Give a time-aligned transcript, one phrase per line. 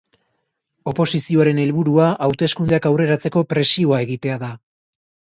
[0.91, 4.49] Oposizioaren helburua hauteskundeak aurreratzeko presioa egitea da.